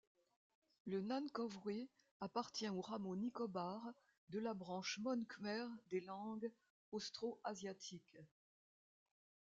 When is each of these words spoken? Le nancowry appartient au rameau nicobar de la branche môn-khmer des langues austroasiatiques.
Le 0.87 0.99
nancowry 0.99 1.87
appartient 2.21 2.67
au 2.69 2.81
rameau 2.81 3.15
nicobar 3.15 3.93
de 4.29 4.39
la 4.39 4.55
branche 4.55 4.97
môn-khmer 4.97 5.67
des 5.91 6.01
langues 6.01 6.51
austroasiatiques. 6.91 8.17